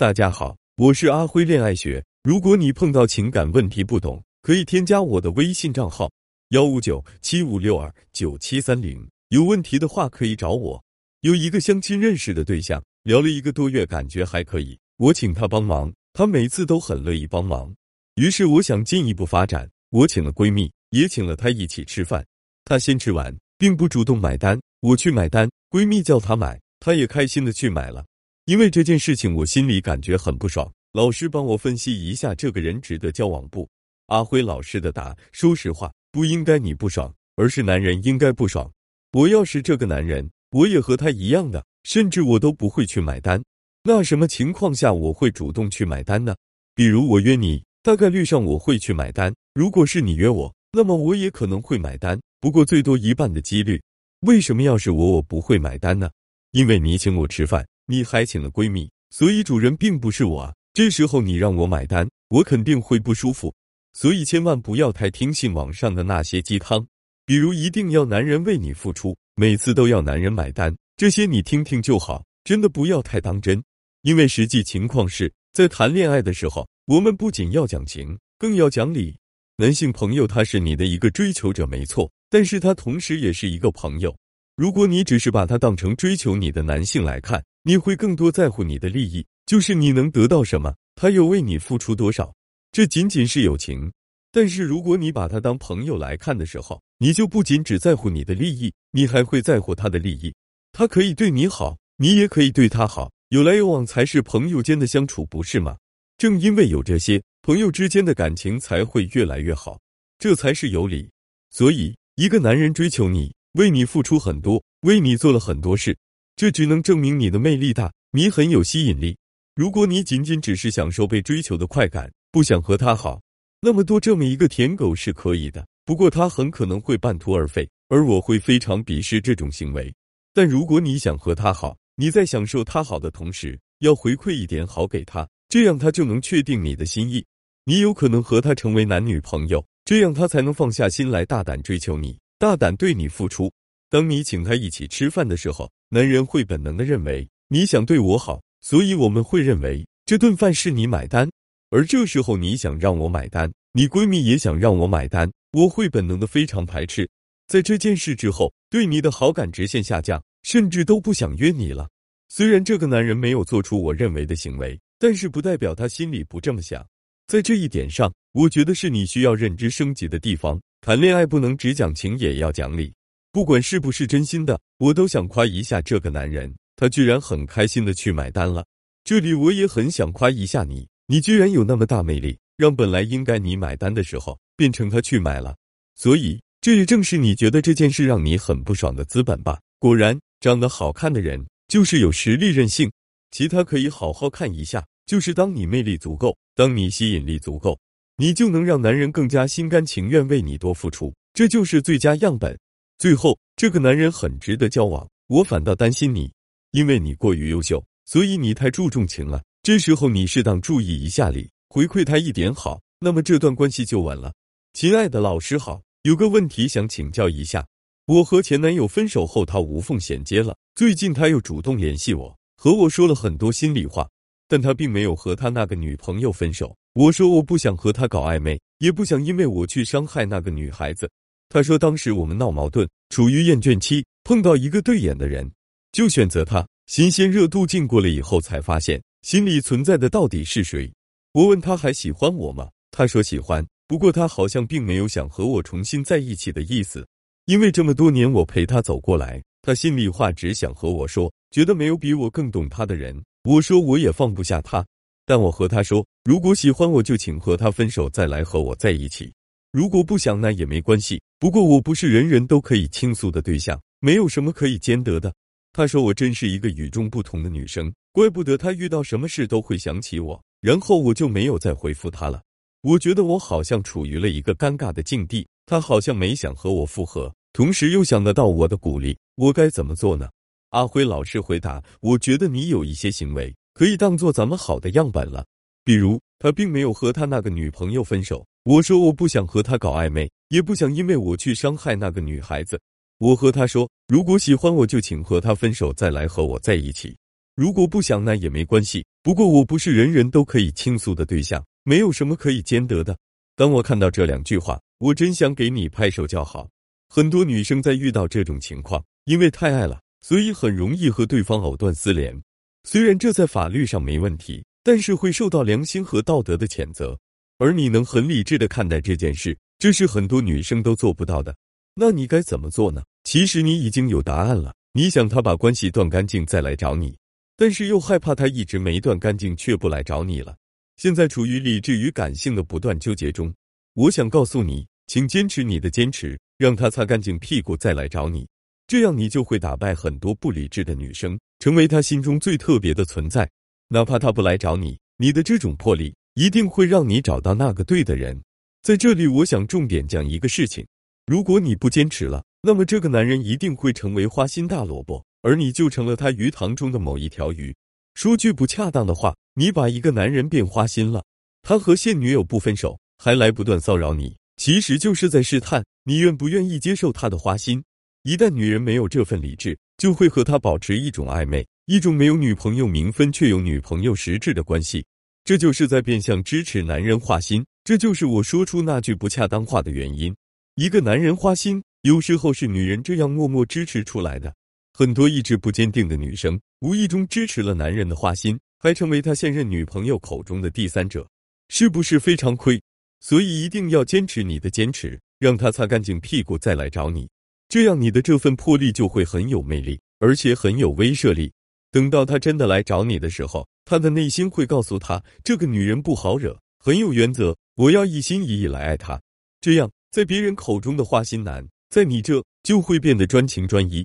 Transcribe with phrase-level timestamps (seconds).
[0.00, 2.02] 大家好，我是阿辉恋爱学。
[2.22, 6.10] 如果你碰到情感问题不懂，可以添加我的微信账号
[6.52, 9.06] 幺五九七五六二九七三零。
[9.28, 10.82] 有问题的话可以找我。
[11.20, 14.78] 有一个相亲认识的对象，聊了一个多月，感觉还可以。
[14.96, 17.70] 我请他帮忙，他每次都很乐意帮忙。
[18.14, 22.24] 于是我想进一步发展，我请了闺蜜，也请了她一起吃饭。
[22.64, 25.46] 她先吃完，并不主动买单，我去买单。
[25.68, 28.06] 闺蜜叫她买，她也开心的去买了。
[28.46, 30.72] 因为这件事情，我心里感觉很不爽。
[30.92, 33.68] 老师帮我分析一下，这个人值得交往不？
[34.06, 38.70] 阿辉老师的答：说实话，不应该你不爽，而是男人应该不爽。
[39.12, 43.40] 我要是这个男人，我也和他一样的，甚至我都不会去买单。
[43.84, 46.34] 那什么情况下我会主动去买单呢？
[46.74, 49.32] 比如我约你，大概率上我会去买单。
[49.54, 53.80] 如果是你约我，那么我也可能会买单，不过最多一半的几率。
[54.20, 56.10] 为什么要是我，我不会买单呢？
[56.50, 57.64] 因为你请我吃饭。
[57.90, 60.54] 你还请了闺蜜，所以主人并不是我。
[60.72, 63.52] 这时候你让我买单，我肯定会不舒服。
[63.92, 66.86] 所以千万不要太听信网上的那些鸡汤，
[67.26, 73.60] 比如一定要男人为你付出，每次都要男人买单，这些你听听就好，真的不要太当真。
[74.02, 79.16] 因为实际情况是在谈恋爱的时候，我们不仅要讲情，更要讲理。
[79.56, 84.16] 男性朋友他是你的一个追求者，没错，但是他同时也是一个朋友。
[84.60, 92.30] 如果你只是把他当成追求你的男性来看，你会更多在乎你的利益，就是你能得到什么，他又为你付出多少，
[92.70, 93.90] 这仅仅是友情。
[94.30, 100.30] 但是如果你把他当朋友来看的时候，你就不仅只在乎你的利益，你还会在乎他的利益。
[100.72, 105.74] 他可以对你好，你也可以对他好，有来有往才是朋友间的相处，不是吗？
[106.18, 109.80] 正因为有这些，朋友之间的感情才会越来越好，
[110.18, 111.10] 这才是有理。
[111.48, 115.96] 所以，一个男人追求你，为你付出很多，为你做了很多事。
[116.36, 119.16] 这只能证明你的魅力大，你很有吸引力。
[119.56, 123.20] 如果你仅仅只是享受被追求的快感，不想和他好，
[123.60, 125.66] 那么多这么一个舔狗是可以的。
[125.84, 129.92] 不过他很可能会半途而废，而我会非常鄙视这种行为。
[130.32, 137.24] 但如果你想和他好，你在享受他好的同时，要回馈一点好给他，这样他就能确定你的心意，
[137.64, 143.52] 你有可能和他成为男女朋友，这样他才能放下心来大胆追求你，大胆对你付出。
[143.90, 151.28] 当你请他一起吃饭的时候，男人会本能的认为你想对我好，所以我们会认为这顿饭是你买单。
[151.68, 157.06] 而这时候你想让我买单，你闺蜜也想让我买单，我会本能的非常排斥。
[157.46, 161.90] 在这件事之后，对你的好感直线下降，甚至都不想约你了。
[162.30, 166.82] 虽然这个男人没有做出我认为的行为，但是不代表他心里不这么想。
[167.26, 170.58] 在这一点上，我觉得是你需要认知升级的地方。
[170.82, 172.90] 谈恋爱不能只讲情，也要讲理。
[173.32, 178.64] 不管是不是真心的，我都想夸一下这个男人，他居然很开心的去买单了。
[179.04, 185.54] 这里我也很想夸一下你，你居然有那么大魅力，让本来应该你买单的时候，变成他去买了。
[185.96, 189.60] 所以这也正是你觉得这件事让你很不爽的资本吧？
[189.78, 192.90] 果然，长得好看的人就是有实力任性，
[193.30, 194.82] 其他可以好好看一下。
[195.04, 197.78] 就是当你魅力足够，当你吸引力足够，
[198.20, 202.54] 你就能让男人更加心甘情愿为你多付出，这就是最佳样本。
[202.98, 206.30] 最后，这个男人很值得交往，我反倒担心你，
[206.72, 209.42] 因为你过于优秀，所以你太注重情了。
[209.62, 214.34] 这时候你适当注意一下礼，回馈他一点好，那么这段关系就稳了。
[214.74, 217.66] 亲爱的老师好，有个问题想请教一下，
[218.04, 224.06] 我和前男友分手后，他无缝衔接了，最近他又主动联系我，和我说了很多心里话，
[224.50, 226.74] 但他并没有和他那个女朋友分手。
[226.94, 231.08] 我说我不想和他搞暧昧，也不想因为我去伤害那个女孩子。
[231.48, 235.48] 他说：“当时我们闹矛盾，处于厌倦期，碰到一个对眼的人，
[235.92, 236.66] 就选择他。
[236.88, 240.92] 新鲜热度进过了以后，才发现心里存在的到底是谁。
[241.32, 242.68] 我问他还喜欢我吗？
[242.90, 247.06] 他说喜欢，不过他好像并没有想和我重新在一起的意思。
[247.46, 253.22] 因为这么多年我陪他走过来，他心里话只想和我说，觉得没有比我更懂他的人。
[253.44, 254.86] 我说我也放不下他，
[255.24, 259.32] 但我和他说，如果喜欢我就请和他分手，再来和我在一起。”
[259.72, 265.32] 如果不想那也没关系，不过我不是人人都可以倾诉的对象，没有什么可以兼得的。
[265.72, 270.42] 他说我真是一个与众不同的女生，怪不得他遇到什么事都会想起我。
[270.60, 272.42] 然后我就没有再回复他了。
[272.82, 280.28] 我觉得我好像处于了一个尴尬的境地，他好像没想和我复合，同时又想得到我的鼓励，我该怎么做呢？
[280.70, 285.44] 阿辉老师回答：我觉得你有一些行为可以当做咱们好的样本了，
[285.84, 288.46] 比如他并没有和他那个女朋友分手。
[288.64, 292.80] 我说我不想和他搞暧昧，也不想因为我去伤害那个女孩子。
[293.18, 297.16] 我和他说，如果喜欢我就请和他分手，再来和我在一起。
[297.56, 299.04] 如果不想那也没关系。
[299.22, 303.14] 不过我不是人人都可以倾诉的对象，没有什么可以兼得的。
[303.54, 306.66] 当我看到这两句话，我真想给你拍手叫好。
[307.08, 312.40] 很多女生在遇到这种情况，因为太爱了，所以很容易和对方藕断丝连。
[312.84, 317.18] 虽然这在法律上没问题，但是会受到良心和道德的谴责。
[317.58, 321.54] 而你能很理智的看待这件事，这是很多女生都做不到的。
[321.94, 323.02] 那你该怎么做呢？
[323.24, 324.74] 其实你已经有答案了。
[324.92, 327.16] 你想他把关系断干净再来找你，
[327.56, 330.56] 但是又害怕他一直没断干净却不来找你了。
[330.96, 333.52] 现在处于理智与感性的不断纠结中。
[333.94, 338.48] 我想告诉你，请坚持你的坚持，让他擦干净屁股再来找你，
[338.90, 343.48] 这样你就会打败很多不理智的女生，成为他心中最特别的存在。
[343.86, 346.12] 哪怕他不来找你，你的这种魄力。
[346.34, 348.42] 一定会让你找到那个对的人。
[348.82, 350.84] 在这里，我想重点讲一个事情：
[351.24, 357.72] 如果你不坚持了，那么这个男人一定会成为花心大萝卜，而你就成了他鱼塘中的某一条鱼。
[358.14, 361.22] 说句不恰当的话，你把一个男人变花心了，
[361.62, 367.84] 他和现女友不分手，还来不断骚扰你，其实就是在试探你愿不愿意接受他的花心。
[368.22, 375.02] 一旦女人没有这份理智，就会和他保持一种暧昧，一种没有女朋友名分却有女朋友实质的关系。
[375.42, 380.36] 这就是在变相支持男人花心，这就是我说出那句不恰当话的原因。
[380.74, 384.54] 一个男人花心，有时候是女人这样默默支持出来的。
[384.92, 391.26] 很多意志不坚定的女生，无意中支持了男人的花心，还成为他现任女朋友口中的第三者，
[391.70, 392.78] 是不是非常亏？
[393.20, 397.26] 所以一定要坚持你的坚持，让他擦干净屁股再来找你，
[397.70, 401.52] 这样你的这份魄力就会很有魅力，而且很有威慑力。
[401.92, 409.20] 等到他真的来找你的时候，他的内心会告诉他，这个女人不好惹，很有原则，我要一心一意来爱她。
[409.60, 414.04] 这样，在别人口中的花心男，在你这就会变得专情专一。